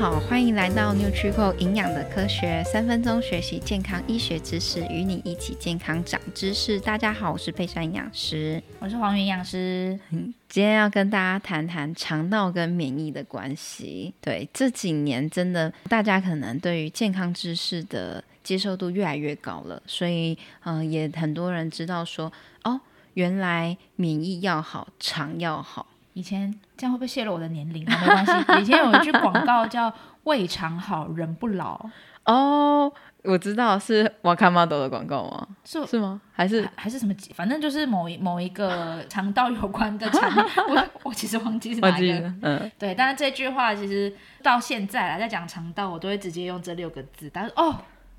[0.00, 6.80] 好，欢迎来到 NutriCore 营养的科学，三分钟学习健康医学知识，与你一起健康长知识。
[6.80, 10.00] 大家好，我是佩珊营养师，我是黄云营养师。
[10.48, 14.14] 今天要跟大家谈谈肠道跟免疫的关系。
[14.22, 20.32] 对，这几年真的大家可能对于健康知识的接受度越来越高了，所以
[20.64, 22.32] 嗯、呃，也很多人知道说，
[22.64, 22.80] 哦，
[23.12, 25.86] 原来免疫要好，肠要好。
[26.12, 27.84] 以前这样会不会泄露我的年龄？
[27.84, 28.32] 没关系。
[28.60, 29.92] 以前有一句广告叫
[30.24, 31.80] “胃肠好，人不老”。
[32.26, 32.92] 哦，
[33.24, 35.48] 我知道是瓦卡玛朵的广告吗？
[35.64, 36.20] 是是吗？
[36.32, 37.14] 还是还，是什么？
[37.34, 40.44] 反正就是某一某一个肠道有关的产品。
[40.68, 42.32] 我 我其实忘记是哪一个。
[42.42, 42.94] 嗯，对。
[42.94, 47.30] 但是这句话其实到现在来在讲肠道，我都会直接用这六个字。
[47.32, 47.74] 但是哦，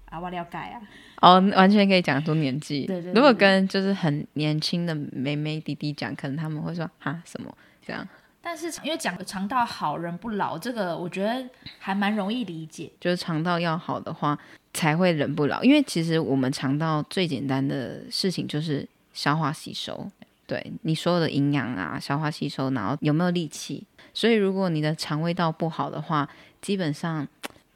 [0.09, 0.81] 啊，我了解啊。
[1.21, 2.87] 哦，完全可以讲出年纪。
[2.87, 3.13] 对，对对。
[3.13, 7.55] 如果跟就是很年轻的妹妹弟弟讲，可能他们会说哈什么。
[7.85, 8.07] 这样，
[8.41, 12.91] 但是因为讲肠道好人不老，这个我觉得还蛮容易理解。
[12.99, 14.37] 就是肠道要好的话，
[14.73, 15.63] 才会人不老。
[15.63, 20.09] 因为其实我们肠道最简单的事情就是消化吸收，
[20.45, 23.83] 对你所有的营养啊，消化吸收，然后有没有力气。
[24.13, 26.29] 所以如果你的肠胃道不好的话，
[26.61, 27.27] 基本上。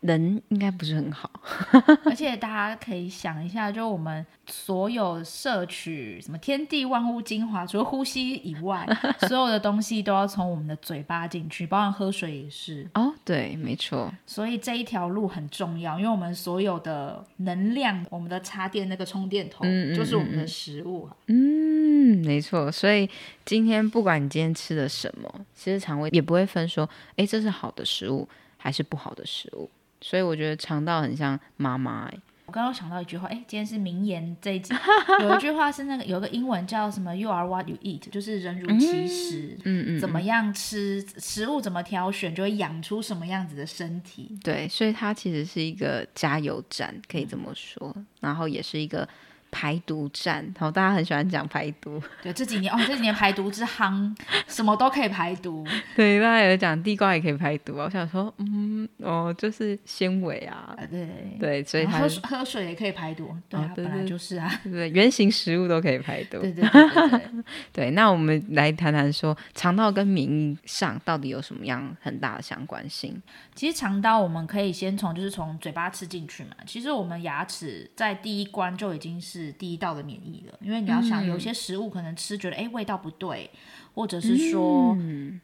[0.05, 1.29] 人应该不是很好，
[2.05, 8.87] 而且大家可以想一下，就我们所有摄取什么天地万物精华，除了呼吸以外，
[9.27, 12.87] 所有的东西都要从我们的嘴巴进去，包括喝水也是。
[12.93, 14.11] 哦，对，没错。
[14.25, 21.09] 所以这一条路很重要，因为我们所有的能量，我们的插电那个充电头，嗯嗯嗯就是我们的食物。
[21.27, 22.71] 嗯，没错。
[22.71, 23.09] 所以
[23.43, 29.69] 今天不管你今天吃的什么，其实肠胃也不会分说，哎，这是好的食物还是不好的食物。
[30.05, 32.17] 所以我觉得肠道很像妈妈哎。
[32.45, 34.71] 我刚刚想到一句话，哎，今天是名言这一集，
[35.19, 44.37] 有一句话是那个有个英文叫什么 “You are what you eat”，就是人如其食，嗯嗯，嗯，怎么样吃食物，怎么挑选，就会养出什么样子的身体。
[44.43, 49.09] 对，所以它其实是一个加油站，可以这么说，嗯、然后也是一个。
[49.51, 52.01] 排毒站，然后，大家很喜欢讲排毒。
[52.21, 54.13] 对，这几年哦，这几年排毒之夯，
[54.49, 55.65] 什么都可以排毒。
[55.95, 57.77] 对，大家有讲地瓜也可以排毒。
[57.77, 61.07] 我想说，嗯，哦，就是纤维啊，对
[61.39, 63.35] 对，所以它喝喝水也可以排毒。
[63.49, 66.39] 对啊，本来就是啊，对对，原型食物都可以排毒。
[66.39, 67.43] 对对对对，对，
[67.73, 67.91] 对。
[67.91, 73.21] 那我们来谈谈说，肠道跟免疫上到底有什么样很大的相关性？
[73.55, 76.51] 其实肠道我们可以先从就是从嘴巴吃进去嘛。
[76.65, 79.55] 其实我们牙齿在第一关就已经是。
[79.57, 83.49] 第一道的免疫了，因为你要想，有些食物可能吃觉得哎、嗯、味道不对，
[83.93, 84.91] 或者是说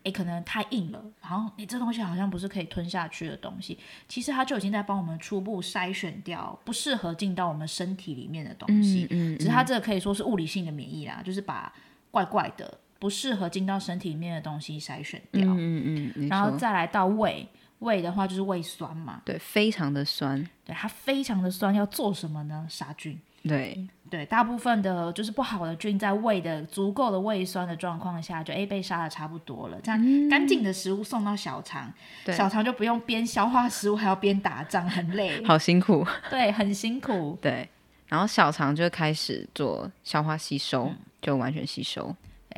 [0.03, 3.78] 哎、嗯、可能太硬了，然后你这东西好像不是可以吞下去的东西，
[4.08, 9.08] 其实它就已经在帮我们初步筛选掉不适合进到我们身体里面的东西。
[9.09, 11.74] 嗯嗯，只是它这个可以说是物理性的免疫啦，就是把
[12.12, 15.44] 怪怪的不适合进到身体里面的东西筛选掉。
[15.46, 17.47] 嗯嗯，然后再来到胃，
[17.81, 22.66] 胃的话就是胃酸嘛，对，非常的酸，对，它非常的酸，要做什么呢？
[22.68, 23.19] 杀菌。
[23.44, 29.81] 对对，大部分的就是不好的菌，在胃的足够的胃酸的状况下，就诶被杀的差不多了。
[29.81, 31.92] 这样干净的食物送到小肠，
[32.25, 36.06] 嗯、小肠就不用边消化食物还要边打仗，很累， 好辛苦。
[36.30, 37.36] 对，很辛苦。
[37.42, 37.68] 对，
[38.09, 42.16] 然后小肠就开始做消化吸收，嗯、就完全吸收。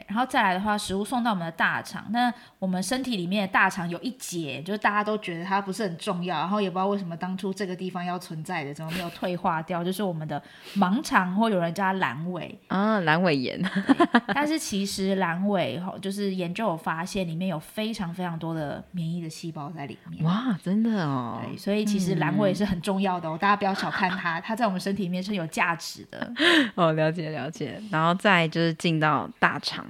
[0.08, 9.84] 然后再来的话，食物送到我们的大肠，那我们身体里面的大肠有一节，就是大家都觉得它不是很重要，然后也不知道为什么当初这个地方要存在的，怎么没有退化掉？
[9.84, 10.42] 就是我们的
[10.75, 13.62] 盲肠，或有人叫它阑尾啊，阑尾炎。
[14.34, 20.24] 但是其实阑尾就是研究有发现，里面有非常非常多的免疫的细胞在里面。
[20.24, 21.42] 哇，真的哦。
[21.44, 26.31] 对，所以其实阑尾是很重要的哦，嗯、大家不要小看它，它在我们身体里面是有价值的。
[26.75, 27.81] 哦，了解了解。
[27.92, 29.86] 然后再就是进到大肠。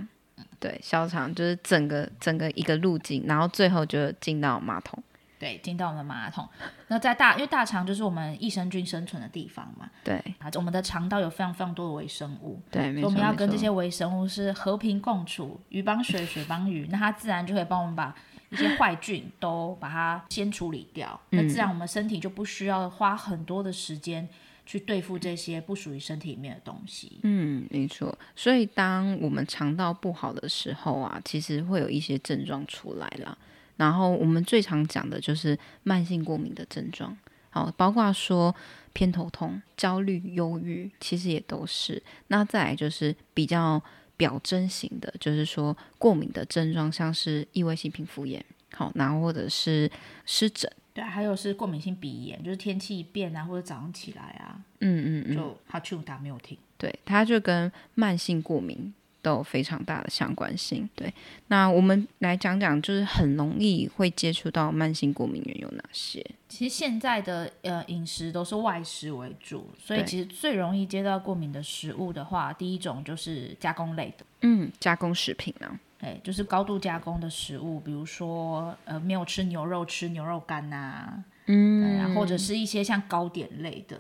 [0.63, 5.03] 对，小肠就是整个整个一个路径，然后最后就进到马桶。
[5.37, 6.47] 对，进到我们的马桶。
[6.87, 9.89] 那在大，因为大肠就是我们益生菌生存的地方嘛。
[10.01, 10.15] 对。
[10.39, 12.61] 啊，我们的肠道有非常非常多的微生物。
[12.71, 13.09] 对，没错。
[13.09, 18.15] 我们要跟这些微生物是和平共处，鱼帮水，水帮鱼，那它自然就会帮我们把
[18.51, 21.19] 一些坏菌都把它先处理掉。
[21.31, 21.45] 嗯。
[21.45, 24.29] 那自然我们身体就不需要花很多的时间。
[24.65, 27.19] 去对付这些不属于身体里面的东西。
[27.23, 28.17] 嗯，没错。
[28.35, 33.37] 所以当我们肠道不好的时候啊，其实会有一些症状出来了。
[33.75, 37.17] 然后我们最常讲的就是慢性过敏的症状，
[37.49, 38.55] 好，包括说
[38.93, 42.01] 偏头痛、焦虑、忧郁，其实也都是。
[42.27, 43.81] 那再来就是比较
[44.15, 49.91] 表征型的，就是说过敏的症状，像是异位性皮肤炎，好，然后或者是
[50.25, 50.71] 湿疹。
[50.93, 56.57] 对，还有是过敏性鼻炎，就是天气一变啊，或者早上起来啊，嗯嗯嗯，就哈啾打没有停。
[56.77, 58.93] 对，它就跟慢性过敏
[59.23, 60.87] 都有非常大的相关性。
[60.93, 61.11] 对，
[61.47, 66.23] 那我们来讲讲，就是很容易会接触到慢性过敏源有哪些？
[66.47, 83.99] 其实现在的呃饮食都是外食为主，所以其实最容易接到过敏的食物的话，第一种就是加工类的，嗯，加工食品啊，哎，就是高度加工的食物，比如说呃没有吃牛肉，吃牛肉干呐、啊，嗯，或者是一些像糕点类的。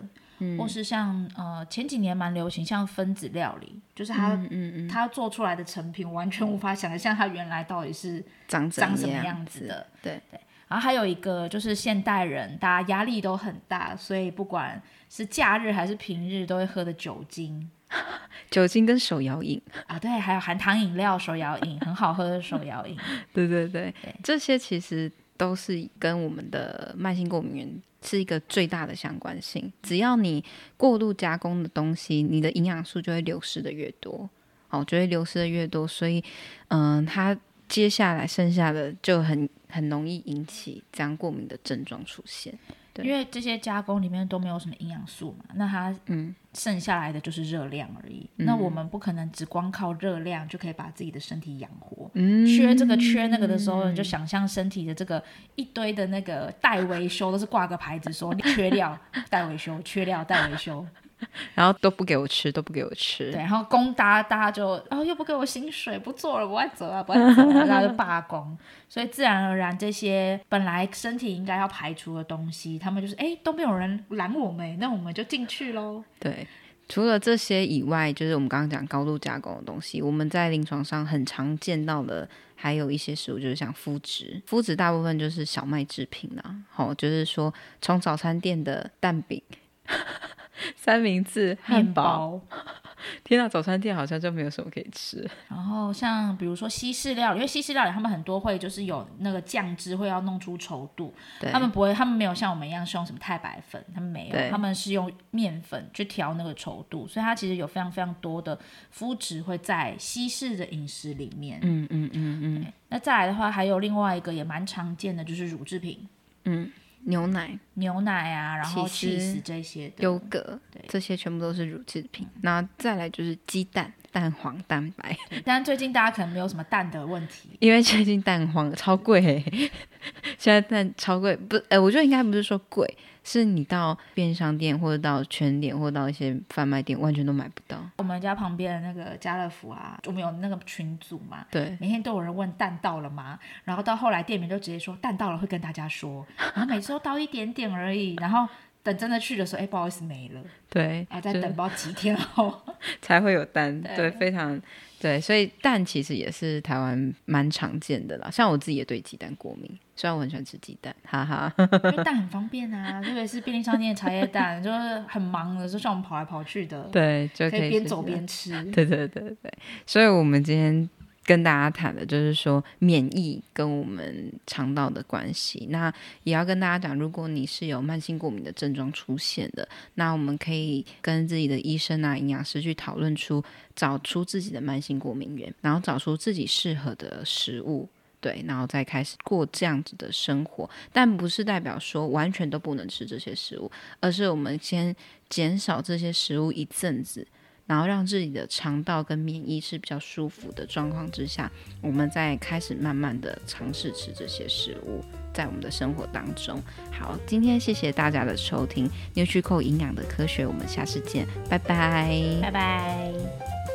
[0.57, 9.87] 或是像呃前几年蛮流行像分子料理，就是它嗯嗯嗯它做出来的成品完全无法想象它原来到底是长长什么样子的。
[10.01, 10.39] 对对。
[10.69, 17.69] 然后还有一个就是现代人大家压力都很大，所以不管是假日还是平日都会喝的酒精，
[18.49, 22.97] 酒精跟手摇饮啊，对，还有含糖饮料、手摇饮，很好喝的手摇饮。
[23.31, 29.71] 对对对，对这些其实都是跟我们的慢性过敏源是一个最大的相关性。
[29.81, 30.43] 只要你
[30.77, 34.29] 过度加工的东西，你的营养素就会流失的越多，
[34.69, 35.87] 哦，就会流失的越多。
[35.87, 36.23] 所以，
[36.69, 37.37] 嗯、呃，它
[37.67, 42.53] 接下来剩下的就很很容易引起这样过敏的症状出现。
[42.93, 46.35] 对，因为这些加工里面都没有什么营养素嘛，那它嗯。
[46.55, 48.29] 剩下来的就是热量而已。
[48.37, 52.02] 嗯、那我们不可能只光靠热量就可以把自己的身体养活。
[52.13, 55.21] 嗯、缺这个缺那个的时候，你就想象身体的这个
[55.55, 58.97] 一堆的那个待维修都是挂个牌子说你缺料
[59.29, 60.85] 待维修，缺料待维修。
[61.55, 63.31] 然后都不给我吃，都不给我吃。
[63.31, 68.57] 对，然后工大家大家就，哦，又不给我薪水，不做了，不爱走啊，不爱走了，大家就罢工。
[68.89, 76.03] 所以自然而然，这些本来身体应该要排除的东西，他们就是，哎，都没有人拦我们，那我们就进去喽。
[76.19, 76.45] 对，
[76.93, 86.55] 除了这些以外，就是我们刚刚讲高度加工的东西，我们在临床上很常见到的，还有一些食物，就是像麸质，麸质大部分就是小麦制品啦。
[86.69, 87.51] 好、哦，就是说
[87.81, 89.41] 从早餐店的蛋饼。
[90.77, 92.39] 三明治、汉堡，
[93.23, 93.47] 天啊！
[93.47, 95.29] 早餐店好像就没有什么可以吃。
[95.49, 101.13] 然后像比如说西式料理，因为西式料理他们很多会就是有那个酱汁会要弄出稠度，
[101.51, 108.57] 他们不会，他们没有像我们一样是用什么太白粉，他们没有，他们是用面粉去调那个稠度，所以它其实有非常非常多的
[108.95, 111.59] 麸质会在西式的饮食里面。
[111.61, 112.65] 嗯嗯嗯嗯。
[112.89, 116.07] 那再来的话，还有另外一个也蛮常见的就是乳制品。
[116.45, 116.71] 嗯。
[117.05, 119.41] 牛奶、牛奶啊，然后起司。
[119.43, 122.27] 这些的，优格，对，这些全部都是乳制品。
[122.41, 125.13] 然后、再来就是鸡蛋、蛋黄、蛋白。
[125.43, 129.43] 但最近大家可能没有什么蛋的问题， 因为最近蛋黄超贵，
[130.39, 131.35] 现在蛋超贵。
[131.35, 132.97] 不，哎，我觉得应该不是说贵。
[133.25, 137.77] 是你到便利商店或者到全点或者到一些贩卖店，完全都买不到。
[137.99, 143.39] 我们家旁边的那个家乐福啊，我们有那个群组嘛，对，每天都有人问蛋到了吗？
[143.63, 148.45] 然后到后来店名就直接说蛋到了会跟大家说，然后每次都到一点点而已，然后
[148.83, 150.41] 等真的去的时候，哎，不好意思没了。
[150.69, 152.53] 对，啊，再等不知道几天后
[153.01, 154.61] 才会有蛋，对，对，非常。
[154.99, 158.29] 对，所以蛋其实也是台湾蛮常见的啦。
[158.31, 161.53] 像我自己也对鸡蛋过敏，虽然我很喜欢吃鸡蛋，哈哈。
[161.57, 168.51] 因为蛋很方便啊， 特别是便利商店的茶叶蛋，就是很忙的时候，像我们跑来跑去的，对，就可以边走边吃。
[168.71, 169.51] 对对对对，
[169.85, 170.89] 所以我们今天。
[171.25, 175.93] 跟大家谈的就是说免疫跟我们肠道的关系，那
[176.23, 183.43] 也要跟大家讲，如果你是有慢性过敏的症状出现的，那我们可以跟自己的医生啊、营养师去讨论出，
[183.75, 187.87] 找出自己的慢性过敏源，然后找出自己适合的食物，
[188.19, 190.69] 对，然后再开始过这样子的生活。
[190.91, 193.71] 但不是代表说完全都不能吃这些食物，
[194.01, 194.93] 而是我们先
[195.29, 197.25] 减少这些食物一阵子。
[197.65, 201.51] 然后让自己的肠道跟免疫是比较舒服的状况之下，
[201.81, 205.03] 我们再开始慢慢的尝试吃这些食物，
[205.33, 206.61] 在我们的生活当中。
[206.91, 213.72] 好，今天谢谢大家的收听纽崔寇营养的科学，我们下次见，拜拜，拜拜。